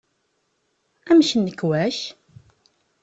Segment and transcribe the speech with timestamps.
[1.09, 1.99] Amek nnekwa-k?